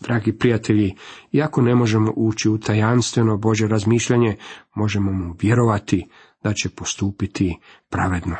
Dragi 0.00 0.32
prijatelji, 0.32 0.94
iako 1.32 1.62
ne 1.62 1.74
možemo 1.74 2.12
ući 2.16 2.48
u 2.48 2.58
tajanstveno 2.58 3.36
Bože 3.36 3.66
razmišljanje, 3.66 4.36
možemo 4.74 5.12
mu 5.12 5.34
vjerovati 5.42 6.06
da 6.42 6.52
će 6.52 6.68
postupiti 6.68 7.58
pravedno. 7.88 8.36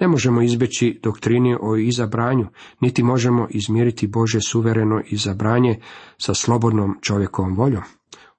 Ne 0.00 0.08
možemo 0.08 0.42
izbjeći 0.42 1.00
doktrini 1.02 1.56
o 1.60 1.76
izabranju, 1.76 2.46
niti 2.80 3.02
možemo 3.02 3.46
izmiriti 3.50 4.06
Bože 4.06 4.40
suvereno 4.40 5.02
izabranje 5.06 5.80
sa 6.18 6.34
slobodnom 6.34 6.98
čovjekovom 7.02 7.56
voljom. 7.56 7.82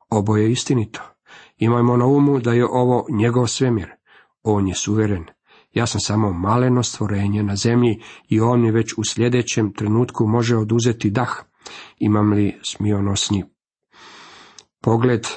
Oboje 0.10 0.44
je 0.44 0.52
istinito. 0.52 1.02
Imajmo 1.58 1.98
na 1.98 2.06
umu 2.06 2.40
da 2.40 2.54
je 2.54 2.66
ovo 2.66 3.06
njegov 3.10 3.48
svemir. 3.48 3.90
On 4.44 4.68
je 4.68 4.76
suveren. 4.76 5.26
Ja 5.74 5.86
sam 5.86 6.02
samo 6.02 6.34
maleno 6.34 6.84
stvorenje 6.84 7.44
na 7.44 7.56
zemlji 7.56 8.02
i 8.30 8.40
on 8.40 8.62
mi 8.62 8.72
već 8.72 8.94
u 8.98 9.04
sljedećem 9.04 9.74
trenutku 9.74 10.28
može 10.28 10.58
oduzeti 10.58 11.10
dah. 11.10 11.44
Imam 12.00 12.34
li 12.34 12.60
smionosni 12.64 13.44
pogled 14.82 15.28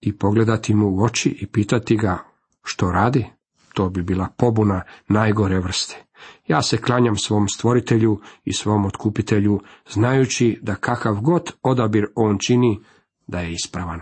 i 0.00 0.18
pogledati 0.18 0.74
mu 0.74 0.88
u 0.88 1.02
oči 1.02 1.38
i 1.40 1.46
pitati 1.46 1.96
ga 1.96 2.18
što 2.62 2.90
radi? 2.90 3.26
To 3.74 3.88
bi 3.88 4.02
bila 4.02 4.28
pobuna 4.36 4.82
najgore 5.08 5.60
vrste. 5.60 6.04
Ja 6.46 6.62
se 6.62 6.78
klanjam 6.78 7.16
svom 7.16 7.48
stvoritelju 7.48 8.20
i 8.44 8.52
svom 8.52 8.86
otkupitelju, 8.86 9.60
znajući 9.90 10.58
da 10.62 10.74
kakav 10.74 11.20
god 11.20 11.52
odabir 11.62 12.06
on 12.14 12.38
čini, 12.46 12.80
da 13.26 13.40
je 13.40 13.52
ispravan. 13.52 14.00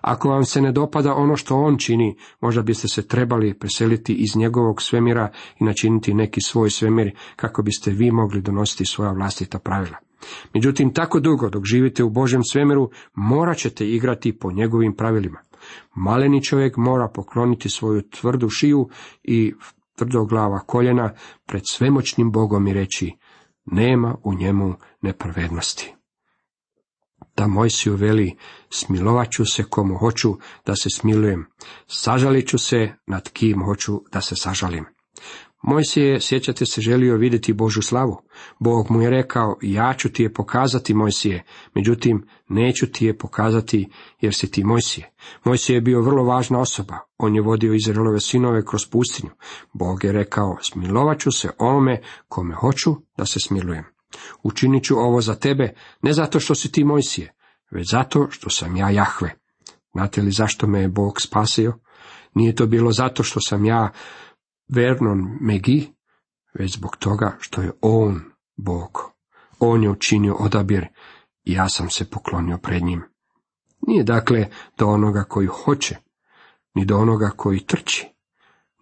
Ako 0.00 0.28
vam 0.28 0.44
se 0.44 0.60
ne 0.60 0.72
dopada 0.72 1.14
ono 1.14 1.36
što 1.36 1.56
on 1.56 1.78
čini, 1.78 2.16
možda 2.40 2.62
biste 2.62 2.88
se 2.88 3.08
trebali 3.08 3.58
preseliti 3.58 4.14
iz 4.14 4.36
njegovog 4.36 4.82
svemira 4.82 5.30
i 5.60 5.64
načiniti 5.64 6.14
neki 6.14 6.40
svoj 6.40 6.70
svemir 6.70 7.16
kako 7.36 7.62
biste 7.62 7.90
vi 7.90 8.10
mogli 8.10 8.40
donositi 8.40 8.84
svoja 8.86 9.12
vlastita 9.12 9.58
pravila. 9.58 9.96
Međutim, 10.54 10.94
tako 10.94 11.20
dugo 11.20 11.50
dok 11.50 11.64
živite 11.64 12.04
u 12.04 12.10
Božem 12.10 12.42
svemiru, 12.44 12.90
morat 13.14 13.56
ćete 13.56 13.88
igrati 13.88 14.38
po 14.38 14.52
njegovim 14.52 14.96
pravilima. 14.96 15.40
Maleni 15.94 16.44
čovjek 16.44 16.76
mora 16.76 17.08
pokloniti 17.14 17.70
svoju 17.70 18.02
tvrdu 18.02 18.48
šiju 18.48 18.88
i 19.22 19.54
glava 20.28 20.58
koljena 20.58 21.12
pred 21.46 21.62
svemoćnim 21.66 22.32
Bogom 22.32 22.66
i 22.66 22.72
reći, 22.72 23.12
nema 23.66 24.16
u 24.24 24.34
njemu 24.34 24.74
nepravednosti. 25.00 25.94
Da 27.36 27.46
Mojsiju 27.46 27.94
veli, 27.96 28.36
smilovat 28.70 29.30
ću 29.30 29.44
se 29.44 29.64
komu 29.64 29.98
hoću 29.98 30.36
da 30.66 30.76
se 30.76 30.88
smilujem, 30.90 31.46
sažalit 31.86 32.48
ću 32.48 32.58
se 32.58 32.92
nad 33.06 33.28
kim 33.28 33.64
hoću 33.64 34.00
da 34.12 34.20
se 34.20 34.36
sažalim. 34.36 34.84
Mojsije, 35.62 36.20
sjećate 36.20 36.66
se, 36.66 36.80
želio 36.80 37.16
vidjeti 37.16 37.52
Božu 37.52 37.82
slavu. 37.82 38.22
Bog 38.58 38.90
mu 38.90 39.02
je 39.02 39.10
rekao, 39.10 39.56
ja 39.62 39.94
ću 39.98 40.12
ti 40.12 40.22
je 40.22 40.32
pokazati, 40.32 40.94
Mojsije, 40.94 41.44
međutim, 41.74 42.26
neću 42.48 42.86
ti 42.92 43.06
je 43.06 43.18
pokazati, 43.18 43.88
jer 44.20 44.34
si 44.34 44.50
ti 44.50 44.64
Mojsije. 44.64 45.12
Mojsije 45.44 45.76
je 45.76 45.80
bio 45.80 46.00
vrlo 46.00 46.24
važna 46.24 46.60
osoba, 46.60 46.98
on 47.18 47.34
je 47.34 47.42
vodio 47.42 47.74
Izraelove 47.74 48.20
sinove 48.20 48.64
kroz 48.64 48.86
pustinju. 48.86 49.30
Bog 49.72 50.04
je 50.04 50.12
rekao, 50.12 50.56
smilovat 50.60 51.20
ću 51.20 51.32
se 51.32 51.50
onome 51.58 52.00
kome 52.28 52.54
hoću 52.54 52.94
da 53.16 53.26
se 53.26 53.40
smilujem. 53.40 53.91
Učinit 54.42 54.84
ću 54.84 54.98
ovo 54.98 55.20
za 55.20 55.34
tebe, 55.34 55.74
ne 56.02 56.12
zato 56.12 56.40
što 56.40 56.54
si 56.54 56.72
ti 56.72 56.84
Mojsije, 56.84 57.34
već 57.70 57.90
zato 57.90 58.26
što 58.30 58.50
sam 58.50 58.76
ja 58.76 58.90
Jahve. 58.90 59.34
Znate 59.92 60.22
li 60.22 60.30
zašto 60.30 60.66
me 60.66 60.80
je 60.80 60.88
Bog 60.88 61.20
spasio? 61.20 61.78
Nije 62.34 62.54
to 62.54 62.66
bilo 62.66 62.92
zato 62.92 63.22
što 63.22 63.40
sam 63.40 63.64
ja 63.64 63.90
Vernon 64.68 65.38
Megi, 65.40 65.92
već 66.54 66.72
zbog 66.72 66.96
toga 66.96 67.36
što 67.40 67.62
je 67.62 67.72
on 67.80 68.20
Bog. 68.56 69.12
On 69.58 69.82
je 69.82 69.90
učinio 69.90 70.34
odabir 70.34 70.86
i 71.44 71.52
ja 71.52 71.68
sam 71.68 71.90
se 71.90 72.10
poklonio 72.10 72.58
pred 72.58 72.82
njim. 72.82 73.02
Nije 73.86 74.04
dakle 74.04 74.48
do 74.78 74.86
onoga 74.86 75.24
koji 75.24 75.46
hoće, 75.46 75.96
ni 76.74 76.84
do 76.84 76.98
onoga 76.98 77.30
koji 77.36 77.66
trči, 77.66 78.06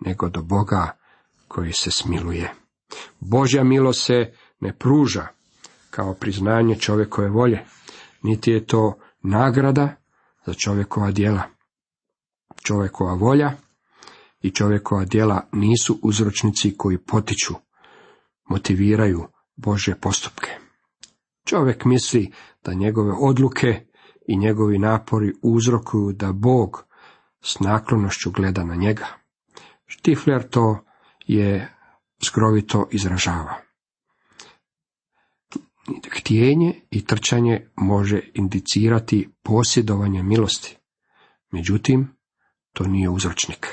nego 0.01 0.29
do 0.29 0.43
Boga 0.43 0.99
koji 1.49 1.73
se 1.73 1.91
smiluje. 1.91 2.55
Božja 3.21 3.65
milo 3.65 3.93
se 3.93 4.33
ne 4.61 4.73
pruža 4.73 5.27
kao 5.91 6.15
priznanje 6.15 6.79
čovjekove 6.79 7.29
volje, 7.29 7.65
niti 8.23 8.51
je 8.51 8.67
to 8.67 8.99
nagrada 9.23 9.97
za 10.47 10.55
čovjekova 10.55 11.11
djela. 11.11 11.43
Čovjekova 12.63 13.15
volja 13.15 13.53
i 14.41 14.51
čovjekova 14.51 15.05
djela 15.05 15.49
nisu 15.53 15.99
uzročnici 16.03 16.75
koji 16.77 16.99
potiču, 16.99 17.55
motiviraju 18.49 19.25
Bože 19.57 19.95
postupke. 19.95 20.49
Čovjek 21.45 21.85
misli 21.85 22.33
da 22.65 22.75
njegove 22.75 23.13
odluke 23.21 23.87
i 24.29 24.37
njegovi 24.37 24.79
napori 24.79 25.33
uzrokuju 25.43 26.13
da 26.13 26.33
Bog 26.33 26.85
s 27.43 27.61
naklonošću 27.61 28.31
gleda 28.31 28.65
na 28.65 28.75
njega. 28.75 29.07
Štifler 29.87 30.49
to 30.49 30.85
je 31.27 31.75
skrovito 32.25 32.89
izražava. 32.91 33.70
Htjenje 36.11 36.81
i 36.91 37.05
trčanje 37.05 37.71
može 37.77 38.21
indicirati 38.35 39.29
posjedovanje 39.43 40.23
milosti. 40.23 40.77
Međutim, 41.51 42.09
to 42.73 42.87
nije 42.87 43.09
uzročnik. 43.09 43.67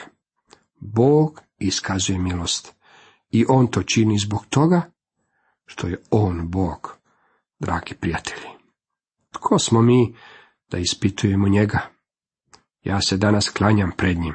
Bog 0.79 1.41
iskazuje 1.59 2.19
milost 2.19 2.75
i 3.29 3.45
on 3.49 3.67
to 3.67 3.83
čini 3.83 4.19
zbog 4.19 4.45
toga 4.49 4.91
što 5.65 5.87
je 5.87 6.01
on 6.11 6.49
Bog, 6.49 6.97
dragi 7.59 7.95
prijatelji. 7.95 8.47
Tko 9.31 9.59
smo 9.59 9.81
mi 9.81 10.15
da 10.69 10.77
ispitujemo 10.77 11.49
njega? 11.49 11.79
Ja 12.83 13.01
se 13.01 13.17
danas 13.17 13.49
klanjam 13.49 13.91
pred 13.97 14.17
njim. 14.17 14.33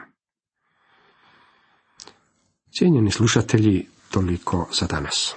Cijenjeni 2.78 3.10
slušatelji, 3.10 3.86
toliko 4.10 4.68
za 4.80 4.86
danas. 4.86 5.34